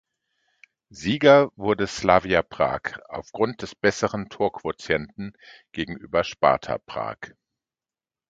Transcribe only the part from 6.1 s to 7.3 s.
Sparta Prag.